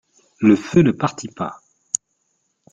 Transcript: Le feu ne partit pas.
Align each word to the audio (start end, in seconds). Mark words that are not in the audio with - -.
Le 0.39 0.55
feu 0.55 0.81
ne 0.81 0.89
partit 0.91 1.27
pas. 1.27 1.61